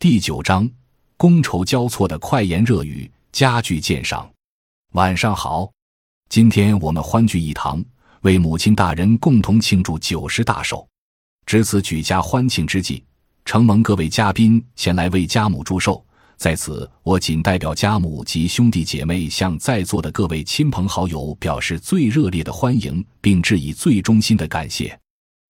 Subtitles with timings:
[0.00, 0.70] 第九章，
[1.16, 4.30] 觥筹交错的快言热语加剧鉴赏。
[4.92, 5.68] 晚上好，
[6.28, 7.84] 今天我们欢聚一堂，
[8.20, 10.86] 为母亲大人共同庆祝九十大寿。
[11.46, 13.02] 值此举家欢庆之际，
[13.44, 16.00] 承蒙各位嘉宾前来为家母祝寿，
[16.36, 24.96] 在此我仅代表家母及兄弟姐妹，向在座的各位亲朋好友表示最热烈的欢迎，并致以最衷心的感谢。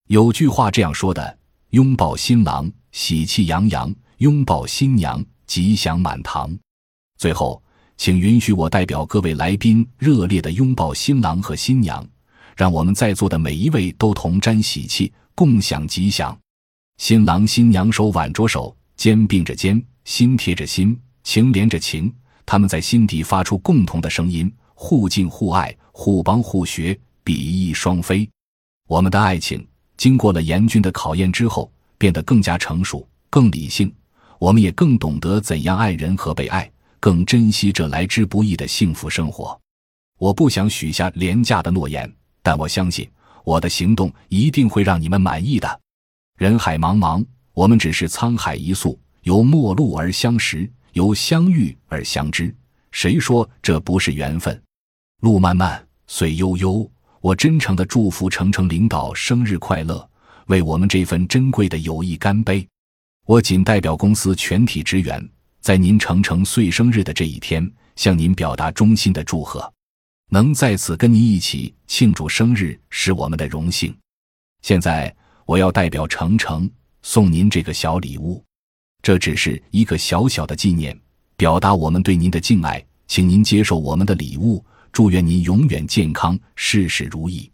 [0.06, 1.38] 有句话这样说的
[1.72, 6.56] ：“拥抱新郎，喜气洋洋。”拥抱新娘，吉祥满堂。
[7.18, 7.62] 最后，
[7.96, 12.04] 请允许我代表各位来宾热烈的拥抱新郎和新娘，
[12.56, 16.36] 让我们在座的每一位都同沾喜气，共享吉祥。
[16.96, 22.12] 新郎新娘手挽着手，肩并着肩，心贴着心，情连着情，
[22.44, 28.28] 他们在心底发出共同的声音，互敬互爱，互帮互学，比翼双飞。
[28.88, 29.64] 我们的爱情
[29.96, 33.92] 经过了严峻的考验之后，变得更加成熟，更理性。
[34.38, 36.70] 我们也更懂得怎样爱人和被爱，
[37.00, 39.58] 更珍惜这来之不易的幸福生活。
[40.18, 43.08] 我不想许下廉价的诺言，但我相信
[43.44, 45.80] 我的行动一定会让你们满意的。
[46.38, 52.54] 人海茫茫，我们只是沧海一粟，由陌路而相识，由相遇而相知。
[52.90, 54.60] 谁说这不是缘分？
[55.20, 56.88] 路漫漫，岁悠悠，
[57.20, 60.08] 我真诚的祝福程程领导生日快乐，
[60.46, 62.66] 为我们这份珍贵的友谊干杯。
[63.28, 65.22] 我仅代表公司全体职员，
[65.60, 69.70] 在您程程岁生日的这一天，向您表达衷心的祝贺。
[70.30, 73.94] 能在此跟您一起庆祝生日，是我们的荣幸。
[74.62, 76.70] 现在，我要代表程程
[77.02, 78.42] 送您这个小礼物，
[79.02, 80.98] 这只是一个小小的纪念，
[81.36, 82.82] 表达我们对您的敬爱。
[83.08, 87.50] 请您接受我们的礼物，祝愿您永远健康，事事如意。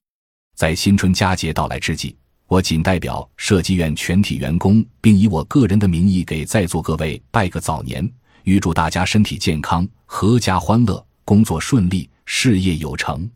[0.55, 2.17] 在新春佳节到来之际。
[2.55, 8.09] 我仅代表设计院全体员工，并以我个人的名义给在座各位拜个早年，
[8.45, 13.29] 预祝大家身体健康、阖家欢乐、工作顺利、事业有成。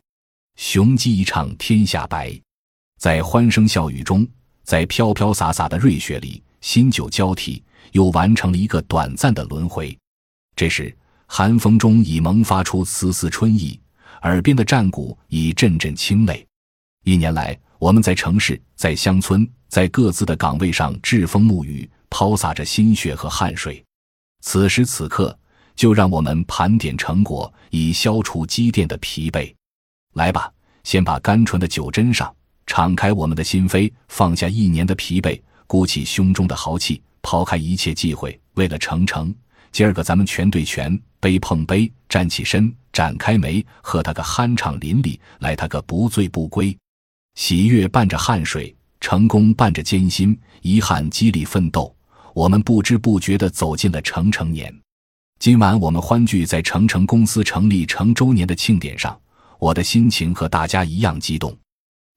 [0.55, 2.33] 雄鸡一唱天下白，
[2.97, 4.25] 在欢声笑语中，
[4.63, 9.93] 在飘飘洒洒的瑞雪里，新旧交替，又完成了一个短暂的轮回。
[10.55, 10.97] 这时，
[11.27, 13.77] 寒风中已萌发出丝丝春意，
[14.21, 16.47] 耳边的战鼓已阵阵清泪。
[17.09, 17.57] 一年来。
[17.79, 23.81] 我们在城市，在乡村，在各自的岗位上栉风沐雨，抛洒着心血和汗水。
[24.41, 25.35] 此时此刻，
[25.77, 29.51] 就让我们盘点成果，以消除积淀的疲惫。
[30.13, 30.51] 来吧，
[30.83, 32.35] 先把甘醇的酒斟上，
[32.67, 39.33] 敞开我们的心扉，放下一年的疲惫，鼓起胸中的豪气，抛开一切忌讳，为了成成，
[39.71, 46.77] 今儿个咱们全对全，杯碰杯，站起身，展开眉，喝他个酣畅淋漓，来他个不醉不归。
[47.39, 51.95] 喜悦伴着汗水，成功伴着艰辛，遗憾激励奋斗。
[52.33, 54.77] 我们不知不觉地走进了成成年。
[55.39, 59.17] 今晚我们欢聚在成成公司成立成周年的庆典上，
[59.57, 61.57] 我的心情和大家一样激动。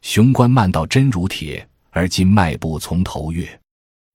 [0.00, 3.49] 雄关漫道真如铁，而今迈步从头越。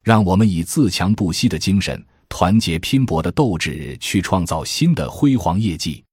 [0.04, 6.04] 让我们以自强不息的精神，团结拼搏的斗志，去创造新的辉煌业绩。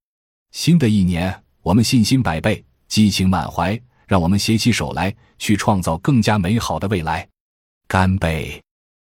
[0.53, 3.77] 新的一年，我们信心百倍，激情满怀。
[4.07, 7.27] 让我们携起手来，去创造更加美好的未来。
[7.87, 8.61] 干杯！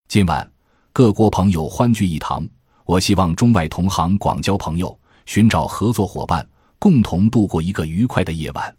[0.08, 0.50] 今晚
[0.92, 2.46] 各国朋友欢聚一堂，
[2.84, 6.46] 我希望中外同行广交朋友，寻找合作伙伴，
[6.78, 8.74] 共同度过一个愉快的夜晚。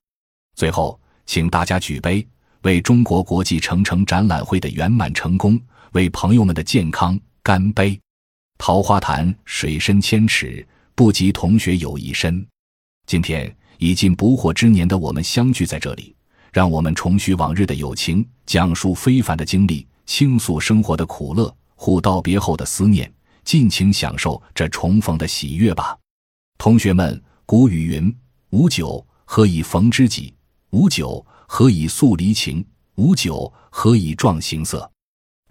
[0.56, 2.25] 最后，请大家举杯，
[2.62, 5.59] 为中国国际城城展览会的圆满成功，
[5.94, 8.00] 为朋友们的健康干杯！
[8.58, 12.46] 桃花潭水深千尺，不及同学友谊深。
[13.06, 13.56] 今天。
[13.78, 16.16] 已近不惑之年的我们相聚在这里，
[16.54, 23.12] 让我们重叙往日的友情，讲述非凡的经历，倾诉生活的苦乐，互道别后的思念，
[23.44, 25.98] 尽情享受这重逢的喜悦吧。
[26.58, 28.18] 同学们，古语云
[28.52, 30.34] ：“无酒何以逢知己？
[30.70, 32.66] 无酒何以诉离情？
[32.96, 34.90] 无酒何以壮行色？”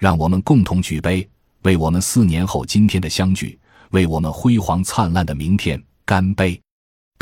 [0.00, 1.28] 让我们共同举杯，
[1.62, 3.58] 为我们四年后今天的相聚，
[3.90, 6.58] 为我们辉煌灿烂的明天干杯。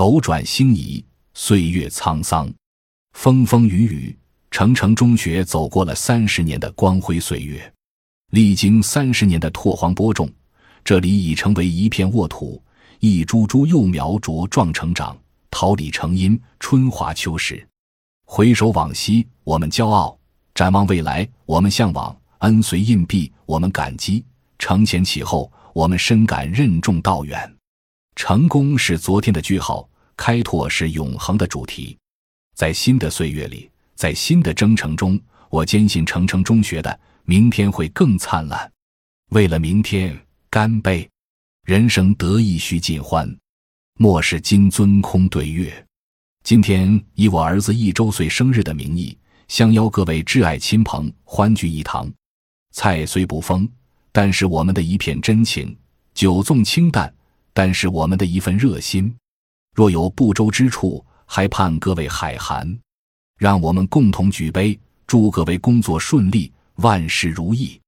[0.02, 1.00] 斗转星移，
[1.32, 2.52] 岁月沧桑，
[3.12, 4.19] 风风雨雨，
[4.50, 7.72] 成城中学走过了三十年的光辉岁月。
[8.32, 10.28] 历经三十年的拓荒播种，
[10.82, 12.60] 这里已成为一片沃土，
[12.99, 15.16] 一株株幼苗茁壮成长，
[15.52, 17.64] 桃李成荫，春华秋实。
[18.25, 20.19] 回首往昔，我们骄傲；
[20.52, 22.12] 展望未来，我们向往。
[22.38, 24.25] 恩随印币，我们感激；
[24.58, 27.54] 承前启后，我们深感任重道远。
[28.16, 31.97] 成功是昨天的句号，开拓是永恒的主题。
[32.55, 38.70] 在新的岁月里，在新的征程中，我坚信成城中学的明天会更灿烂。
[39.31, 40.19] 为了明天，
[40.50, 41.09] 干杯！
[41.64, 43.35] 人生得意须尽欢，
[43.99, 45.73] 莫使金樽空对月。
[46.43, 49.17] 今天以我儿子一周岁生日的名义，
[49.49, 52.12] 相邀各位挚爱亲朋欢聚一堂。
[52.73, 53.69] 菜虽不丰，
[54.11, 55.69] 但是我们的一片真情；
[56.14, 57.14] 酒纵清淡，
[57.53, 59.14] 但是我们的一份热心。
[59.74, 62.78] 若有不周之处，还盼各位海涵。
[63.38, 67.80] 让我们共同举杯，祝各位工作顺利，万事如意。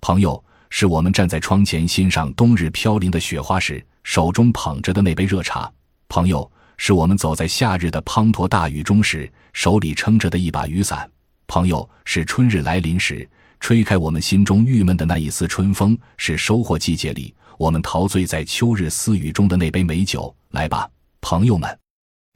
[0.00, 5.68] 朋友，是我们站在窗前欣赏冬日飘零的雪花时，手中捧着的那杯热茶；
[6.08, 11.04] 朋友，是我们走在夏日的滂沱大雨中时，手里撑着的一把雨伞；
[11.48, 13.28] 朋友，是春日来临时，
[13.58, 20.32] 吹开我们心中郁闷的那一丝春风；是收获季节里，我们陶醉在秋日私语中的那杯美酒。
[20.50, 20.88] 来吧。
[21.24, 21.78] 朋友们，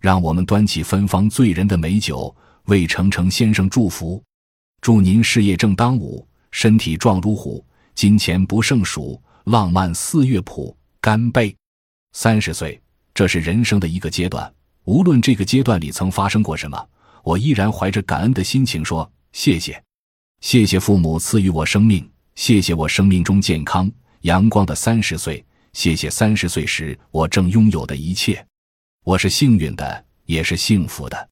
[0.00, 4.24] 让我们端起芬芳醉人的美酒，为程程先生祝福。
[4.80, 7.62] 祝您事业正当午，身体壮如虎，
[7.94, 10.74] 金钱不胜数，浪漫似乐谱。
[11.02, 11.54] 干杯！
[12.12, 12.80] 三十岁，
[13.12, 14.50] 这是人生的一个阶段。
[14.84, 16.88] 无论这个阶段里曾发生过什么，
[17.22, 19.80] 我依然怀着感恩的心情说：谢谢，
[20.40, 23.92] 谢谢父母赐予我生命，谢谢我生命中健康
[24.22, 25.44] 阳光的三十岁，
[25.74, 28.42] 谢谢三十岁时我正拥有的一切。
[29.08, 31.28] 我是幸运的，也是幸福的。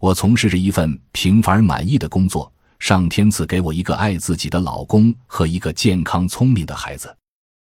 [0.00, 2.52] 我从事着一份平凡而满意的工作。
[2.80, 7.16] 上天赐给我一个爱自己的老公和一个健康聪明的孩子。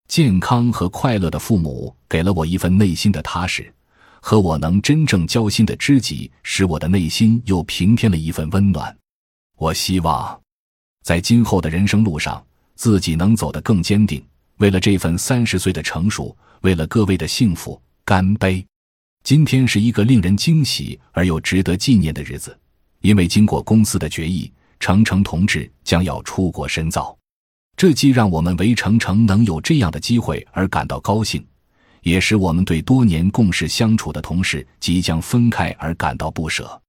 [0.10, 3.74] 健康和快乐的父母给了我一份内心的踏实，
[4.20, 8.94] 和我能真正交心的知己，使我的内心又平添了一份温暖。
[9.56, 10.38] 我希望，
[11.02, 14.22] 在今后的人生路上，自己能走得更坚定。
[14.58, 18.68] 为了这份三十岁的成熟，为了各位的幸福，干杯！
[19.26, 22.56] 今天是一个令人惊喜而又值得纪念的日子，
[23.02, 27.18] 因为经过公司的决议，程程同志将要出国深造。
[27.76, 31.44] 这既让我们为程程能有这样的机会而感到高兴，
[32.04, 36.80] 也使我们对多年共事相处的同事即将分开而感到不舍。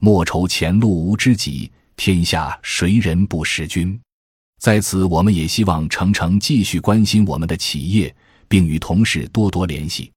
[0.00, 3.96] 莫愁前路无知己，天下谁人不识君。
[4.60, 8.12] 在此，我们也希望程程继续关心我们的企业，
[8.48, 10.10] 并与同事多多联系。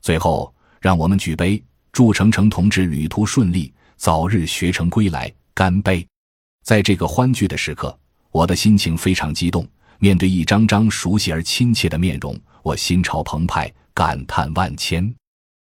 [0.00, 0.54] 最后。
[0.80, 5.32] 让我们举杯，祝程程同志旅途顺利，早日学成归来。
[5.54, 6.06] 干杯！
[6.64, 7.98] 在这个欢聚的时刻，
[8.30, 9.66] 我的心情非常激动。
[9.98, 15.12] 面对一张张熟悉而亲切的面容，我心潮澎湃，感叹万千。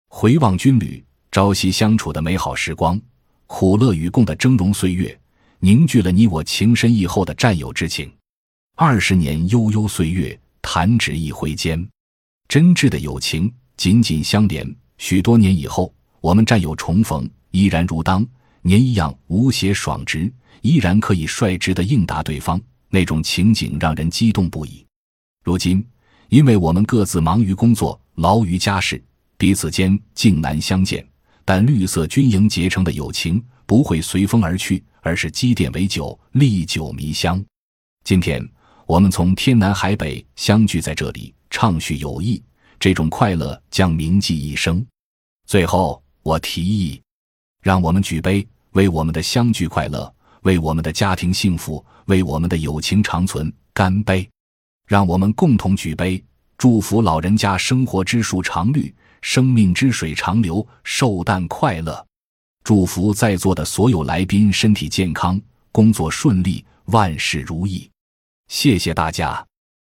[0.08, 3.00] 回望军旅，朝夕相处的美好时光，
[3.46, 5.16] 苦乐与共的峥嵘岁月，
[5.60, 8.12] 凝聚了你我情深意厚的战友之情。
[8.74, 11.88] 二十年悠悠岁月，弹指一挥间，
[12.48, 14.74] 真挚的友情紧紧相连。
[14.98, 18.26] 许多年以后，我们战友重逢，依然如当
[18.62, 20.32] 年一样无邪爽直，
[20.62, 24.84] 依然可以率直的应答对方，那种情景让人激动不已。
[25.44, 25.84] 如今，
[26.28, 29.02] 因为我们各自忙于工作，劳于家事，
[29.36, 31.06] 彼此间竟难相见。
[31.44, 37.44] 但绿色军营结成的友情不会随风而去，而是积淀为酒，历久弥香。
[38.04, 38.42] 今天，
[38.86, 42.42] 我们从天南海北相聚在这里，畅叙友谊。
[42.84, 44.86] 这种快乐将铭记一生。
[45.46, 47.00] 最后，我提议，
[47.62, 54.28] 让我们举杯，为我们的相聚快乐，为我们的家庭幸福，为我们的友情长存，干杯！
[54.86, 56.22] 让我们共同举杯，
[56.58, 62.06] 祝福老人家生活之树常绿，生命之水长流，寿诞快乐！
[62.64, 65.40] 祝福在座的所有来宾身体健康，
[65.72, 67.90] 工作顺利，万事如意！
[68.48, 69.42] 谢谢大家。